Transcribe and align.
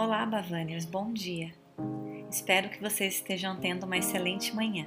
Olá, 0.00 0.24
Bavaniers, 0.24 0.84
bom 0.84 1.12
dia. 1.12 1.52
Espero 2.30 2.68
que 2.68 2.80
vocês 2.80 3.14
estejam 3.14 3.58
tendo 3.58 3.84
uma 3.84 3.96
excelente 3.96 4.54
manhã. 4.54 4.86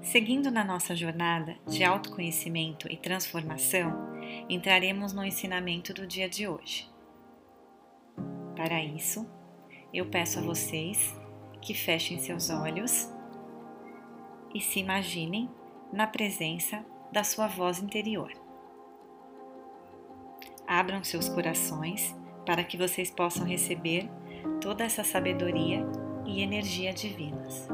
Seguindo 0.00 0.50
na 0.50 0.64
nossa 0.64 0.96
jornada 0.96 1.54
de 1.66 1.84
autoconhecimento 1.84 2.90
e 2.90 2.96
transformação, 2.96 3.92
entraremos 4.48 5.12
no 5.12 5.22
ensinamento 5.22 5.92
do 5.92 6.06
dia 6.06 6.30
de 6.30 6.48
hoje. 6.48 6.90
Para 8.56 8.82
isso, 8.82 9.28
eu 9.92 10.06
peço 10.06 10.38
a 10.38 10.42
vocês 10.42 11.14
que 11.60 11.74
fechem 11.74 12.18
seus 12.18 12.48
olhos 12.48 13.12
e 14.54 14.62
se 14.62 14.80
imaginem 14.80 15.50
na 15.92 16.06
presença 16.06 16.82
da 17.12 17.22
sua 17.22 17.48
voz 17.48 17.82
interior. 17.82 18.32
Abram 20.66 21.04
seus 21.04 21.28
corações 21.28 22.16
para 22.46 22.62
que 22.62 22.78
vocês 22.78 23.10
possam 23.10 23.44
receber 23.44 24.08
toda 24.60 24.84
essa 24.84 25.02
sabedoria 25.02 25.84
e 26.24 26.40
energia 26.40 26.92
divinas. 26.94 27.68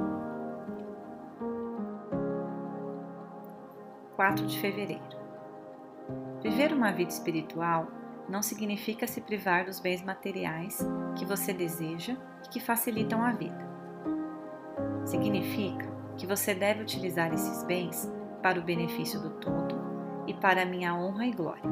4 4.17 4.47
de 4.47 4.59
fevereiro. 4.59 5.23
Viver 6.43 6.73
uma 6.73 6.91
vida 6.91 7.11
espiritual 7.11 7.89
não 8.29 8.43
significa 8.43 9.07
se 9.07 9.21
privar 9.21 9.65
dos 9.65 9.79
bens 9.81 10.03
materiais 10.03 10.79
que 11.17 11.25
você 11.25 11.53
deseja 11.53 12.17
e 12.45 12.49
que 12.49 12.61
facilitam 12.61 13.23
a 13.23 13.33
vida. 13.33 13.71
Significa 15.05 15.91
que 16.17 16.27
você 16.27 16.55
deve 16.55 16.83
utilizar 16.83 17.33
esses 17.33 17.65
bens 17.65 18.11
para 18.43 18.59
o 18.59 18.63
benefício 18.63 19.21
do 19.21 19.31
todo 19.31 19.81
e 20.27 20.35
para 20.35 20.63
a 20.63 20.67
minha 20.67 20.95
honra 20.95 21.27
e 21.27 21.33
glória. 21.33 21.63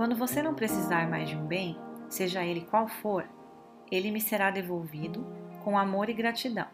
Quando 0.00 0.16
você 0.16 0.42
não 0.42 0.54
precisar 0.54 1.06
mais 1.10 1.28
de 1.28 1.36
um 1.36 1.46
bem, 1.46 1.76
seja 2.08 2.42
ele 2.42 2.62
qual 2.62 2.88
for, 2.88 3.28
ele 3.90 4.10
me 4.10 4.18
será 4.18 4.50
devolvido 4.50 5.26
com 5.62 5.76
amor 5.76 6.08
e 6.08 6.14
gratidão, 6.14 6.66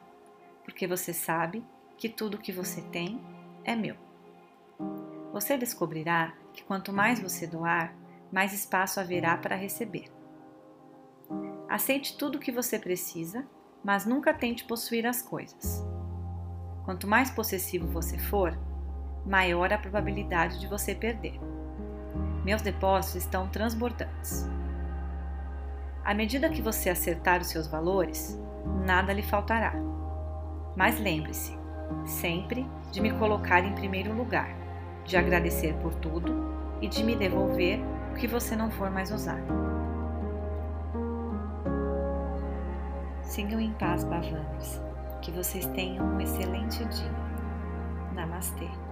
porque 0.62 0.86
você 0.86 1.12
sabe 1.12 1.64
que 1.98 2.08
tudo 2.08 2.38
que 2.38 2.52
você 2.52 2.82
tem 2.82 3.20
é 3.64 3.74
meu. 3.74 3.96
Você 5.32 5.58
descobrirá 5.58 6.34
que 6.52 6.62
quanto 6.62 6.92
mais 6.92 7.18
você 7.18 7.48
doar, 7.48 7.92
mais 8.30 8.52
espaço 8.52 9.00
haverá 9.00 9.36
para 9.36 9.56
receber. 9.56 10.08
Aceite 11.68 12.16
tudo 12.16 12.36
o 12.36 12.40
que 12.40 12.52
você 12.52 12.78
precisa, 12.78 13.44
mas 13.82 14.06
nunca 14.06 14.32
tente 14.32 14.64
possuir 14.64 15.04
as 15.04 15.20
coisas. 15.20 15.84
Quanto 16.84 17.08
mais 17.08 17.28
possessivo 17.28 17.88
você 17.88 18.18
for, 18.18 18.56
maior 19.26 19.72
a 19.72 19.78
probabilidade 19.78 20.60
de 20.60 20.68
você 20.68 20.94
perder. 20.94 21.40
Meus 22.46 22.62
depósitos 22.62 23.16
estão 23.16 23.48
transbordantes. 23.48 24.48
À 26.04 26.14
medida 26.14 26.48
que 26.48 26.62
você 26.62 26.88
acertar 26.88 27.40
os 27.40 27.48
seus 27.48 27.66
valores, 27.66 28.40
nada 28.86 29.12
lhe 29.12 29.20
faltará. 29.20 29.74
Mas 30.76 31.00
lembre-se, 31.00 31.58
sempre 32.04 32.64
de 32.92 33.00
me 33.00 33.10
colocar 33.18 33.64
em 33.64 33.74
primeiro 33.74 34.14
lugar, 34.14 34.48
de 35.04 35.16
agradecer 35.16 35.74
por 35.82 35.92
tudo 35.96 36.56
e 36.80 36.86
de 36.86 37.02
me 37.02 37.16
devolver 37.16 37.80
o 38.12 38.14
que 38.14 38.28
você 38.28 38.54
não 38.54 38.70
for 38.70 38.92
mais 38.92 39.10
usar. 39.10 39.40
Sigam 43.22 43.58
em 43.58 43.72
paz, 43.72 44.04
Bavanas. 44.04 44.80
Que 45.20 45.32
vocês 45.32 45.66
tenham 45.66 46.14
um 46.14 46.20
excelente 46.20 46.84
dia. 46.84 47.12
Namastê. 48.14 48.85